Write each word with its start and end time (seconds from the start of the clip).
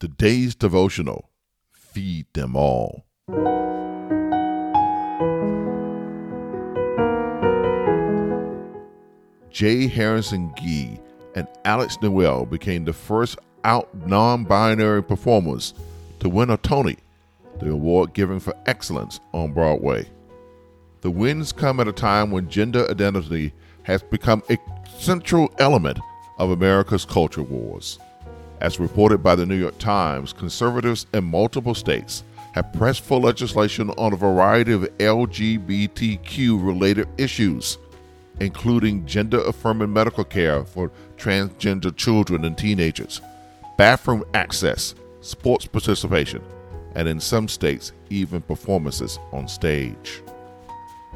Today's 0.00 0.54
devotional 0.54 1.28
Feed 1.72 2.24
Them 2.32 2.56
All. 2.56 3.04
J. 9.50 9.88
Harrison 9.88 10.54
Ghee 10.56 10.98
and 11.34 11.46
Alex 11.66 11.98
Newell 12.00 12.46
became 12.46 12.86
the 12.86 12.94
first 12.94 13.38
out 13.64 13.94
non 14.06 14.44
binary 14.44 15.02
performers 15.02 15.74
to 16.20 16.30
win 16.30 16.48
a 16.48 16.56
Tony, 16.56 16.96
the 17.58 17.70
award 17.70 18.14
given 18.14 18.40
for 18.40 18.54
excellence 18.64 19.20
on 19.34 19.52
Broadway. 19.52 20.08
The 21.02 21.10
wins 21.10 21.52
come 21.52 21.78
at 21.78 21.88
a 21.88 21.92
time 21.92 22.30
when 22.30 22.48
gender 22.48 22.90
identity 22.90 23.52
has 23.82 24.02
become 24.02 24.42
a 24.48 24.56
central 24.98 25.52
element 25.58 25.98
of 26.38 26.52
America's 26.52 27.04
culture 27.04 27.42
wars. 27.42 27.98
As 28.60 28.78
reported 28.78 29.22
by 29.22 29.36
the 29.36 29.46
New 29.46 29.56
York 29.56 29.78
Times, 29.78 30.34
conservatives 30.34 31.06
in 31.14 31.24
multiple 31.24 31.74
states 31.74 32.24
have 32.52 32.72
pressed 32.74 33.02
for 33.02 33.18
legislation 33.18 33.90
on 33.90 34.12
a 34.12 34.16
variety 34.16 34.72
of 34.72 34.82
LGBTQ 34.98 36.64
related 36.64 37.08
issues, 37.16 37.78
including 38.40 39.06
gender 39.06 39.40
affirming 39.44 39.92
medical 39.92 40.24
care 40.24 40.64
for 40.64 40.90
transgender 41.16 41.96
children 41.96 42.44
and 42.44 42.58
teenagers, 42.58 43.22
bathroom 43.78 44.24
access, 44.34 44.94
sports 45.22 45.64
participation, 45.64 46.42
and 46.94 47.08
in 47.08 47.20
some 47.20 47.48
states, 47.48 47.92
even 48.10 48.42
performances 48.42 49.18
on 49.32 49.48
stage. 49.48 50.22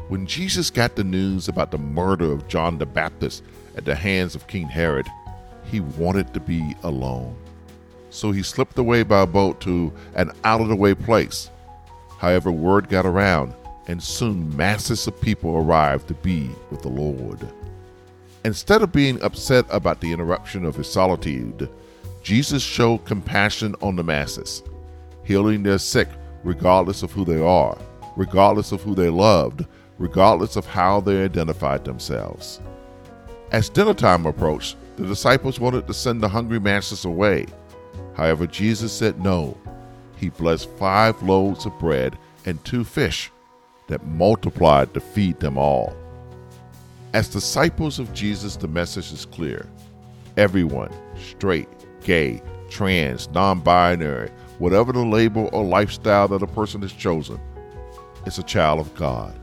When 0.08 0.26
Jesus 0.26 0.70
got 0.70 0.96
the 0.96 1.04
news 1.04 1.48
about 1.48 1.70
the 1.70 1.78
murder 1.78 2.32
of 2.32 2.48
John 2.48 2.78
the 2.78 2.86
Baptist 2.86 3.42
at 3.76 3.84
the 3.84 3.94
hands 3.94 4.34
of 4.34 4.46
King 4.46 4.68
Herod, 4.68 5.06
he 5.64 5.80
wanted 5.80 6.32
to 6.34 6.40
be 6.40 6.74
alone. 6.82 7.36
So 8.10 8.30
he 8.30 8.42
slipped 8.42 8.78
away 8.78 9.02
by 9.02 9.24
boat 9.26 9.60
to 9.62 9.92
an 10.14 10.30
out 10.44 10.60
of 10.60 10.68
the 10.68 10.76
way 10.76 10.94
place. 10.94 11.50
However, 12.18 12.52
word 12.52 12.88
got 12.88 13.06
around, 13.06 13.54
and 13.86 14.02
soon 14.02 14.56
masses 14.56 15.06
of 15.06 15.20
people 15.20 15.56
arrived 15.56 16.08
to 16.08 16.14
be 16.14 16.50
with 16.70 16.82
the 16.82 16.88
Lord. 16.88 17.40
Instead 18.44 18.82
of 18.82 18.92
being 18.92 19.20
upset 19.22 19.64
about 19.70 20.00
the 20.00 20.12
interruption 20.12 20.64
of 20.64 20.76
his 20.76 20.90
solitude, 20.90 21.68
Jesus 22.22 22.62
showed 22.62 23.04
compassion 23.04 23.74
on 23.82 23.96
the 23.96 24.04
masses, 24.04 24.62
healing 25.24 25.62
their 25.62 25.78
sick 25.78 26.08
regardless 26.44 27.02
of 27.02 27.10
who 27.10 27.24
they 27.24 27.40
are, 27.40 27.76
regardless 28.16 28.70
of 28.70 28.82
who 28.82 28.94
they 28.94 29.08
loved, 29.08 29.64
regardless 29.98 30.56
of 30.56 30.66
how 30.66 31.00
they 31.00 31.24
identified 31.24 31.84
themselves. 31.84 32.60
As 33.50 33.68
dinner 33.68 33.94
time 33.94 34.26
approached, 34.26 34.76
the 34.96 35.06
disciples 35.06 35.58
wanted 35.58 35.86
to 35.86 35.94
send 35.94 36.20
the 36.20 36.28
hungry 36.28 36.60
masses 36.60 37.04
away. 37.04 37.46
However, 38.14 38.46
Jesus 38.46 38.92
said 38.92 39.20
no. 39.20 39.56
He 40.16 40.28
blessed 40.28 40.70
five 40.70 41.20
loaves 41.22 41.66
of 41.66 41.78
bread 41.78 42.16
and 42.46 42.64
two 42.64 42.84
fish 42.84 43.30
that 43.88 44.06
multiplied 44.06 44.94
to 44.94 45.00
feed 45.00 45.40
them 45.40 45.58
all. 45.58 45.94
As 47.12 47.28
disciples 47.28 47.98
of 47.98 48.12
Jesus, 48.12 48.56
the 48.56 48.68
message 48.68 49.12
is 49.12 49.24
clear. 49.26 49.68
Everyone, 50.36 50.92
straight, 51.16 51.68
gay, 52.02 52.42
trans, 52.70 53.28
non 53.30 53.60
binary, 53.60 54.30
whatever 54.58 54.92
the 54.92 55.04
label 55.04 55.48
or 55.52 55.64
lifestyle 55.64 56.28
that 56.28 56.42
a 56.42 56.46
person 56.46 56.82
has 56.82 56.92
chosen, 56.92 57.40
is 58.26 58.38
a 58.38 58.42
child 58.42 58.80
of 58.80 58.94
God. 58.94 59.38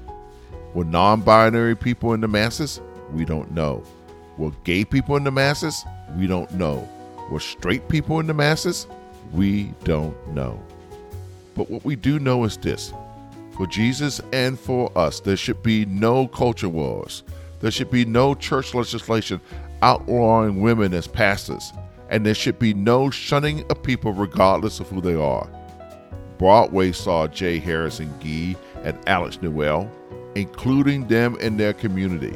Were 0.73 0.85
non 0.85 1.21
binary 1.21 1.75
people 1.75 2.13
in 2.13 2.21
the 2.21 2.27
masses? 2.27 2.81
We 3.13 3.25
don't 3.25 3.51
know. 3.51 3.83
Were 4.41 4.49
gay 4.63 4.83
people 4.83 5.17
in 5.17 5.23
the 5.23 5.29
masses? 5.29 5.85
We 6.17 6.25
don't 6.25 6.51
know. 6.53 6.89
Were 7.29 7.39
straight 7.39 7.87
people 7.89 8.19
in 8.19 8.25
the 8.25 8.33
masses? 8.33 8.87
We 9.31 9.65
don't 9.83 10.17
know. 10.29 10.59
But 11.55 11.69
what 11.69 11.85
we 11.85 11.95
do 11.95 12.17
know 12.17 12.43
is 12.45 12.57
this 12.57 12.91
for 13.55 13.67
Jesus 13.67 14.19
and 14.33 14.59
for 14.59 14.91
us, 14.97 15.19
there 15.19 15.37
should 15.37 15.61
be 15.61 15.85
no 15.85 16.27
culture 16.27 16.69
wars. 16.69 17.21
There 17.59 17.69
should 17.69 17.91
be 17.91 18.03
no 18.03 18.33
church 18.33 18.73
legislation 18.73 19.39
outlawing 19.83 20.59
women 20.59 20.95
as 20.95 21.05
pastors, 21.05 21.71
and 22.09 22.25
there 22.25 22.33
should 22.33 22.57
be 22.57 22.73
no 22.73 23.11
shunning 23.11 23.63
of 23.69 23.83
people 23.83 24.11
regardless 24.11 24.79
of 24.79 24.89
who 24.89 25.01
they 25.01 25.13
are. 25.13 25.47
Broadway 26.39 26.93
saw 26.93 27.27
J. 27.27 27.59
Harrison 27.59 28.11
Ghee 28.19 28.57
and 28.83 28.97
Alex 29.07 29.39
Newell, 29.39 29.87
including 30.33 31.05
them 31.05 31.35
in 31.35 31.57
their 31.57 31.73
community, 31.73 32.35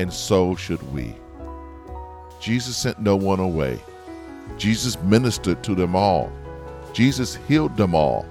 and 0.00 0.10
so 0.10 0.56
should 0.56 0.82
we. 0.94 1.14
Jesus 2.40 2.74
sent 2.74 2.98
no 3.00 3.16
one 3.16 3.38
away. 3.38 3.78
Jesus 4.56 4.98
ministered 5.02 5.62
to 5.64 5.74
them 5.74 5.94
all. 5.94 6.32
Jesus 6.94 7.34
healed 7.46 7.76
them 7.76 7.94
all. 7.94 8.24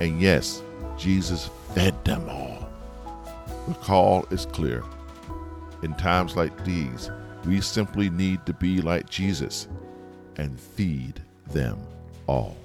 And 0.00 0.18
yes, 0.18 0.62
Jesus 0.96 1.50
fed 1.74 2.02
them 2.06 2.26
all. 2.26 2.70
The 3.68 3.74
call 3.74 4.26
is 4.30 4.46
clear. 4.46 4.82
In 5.82 5.92
times 5.94 6.36
like 6.36 6.64
these, 6.64 7.10
we 7.44 7.60
simply 7.60 8.08
need 8.08 8.46
to 8.46 8.54
be 8.54 8.80
like 8.80 9.10
Jesus 9.10 9.68
and 10.36 10.58
feed 10.58 11.20
them 11.48 11.78
all. 12.26 12.56